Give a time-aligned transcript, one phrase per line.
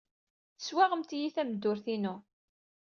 [0.57, 2.15] Teswaɣemt-iyi tameddurt-inu!